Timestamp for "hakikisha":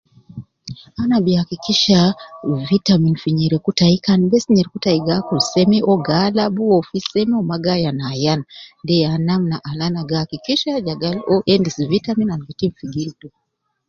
1.39-1.99, 10.21-10.83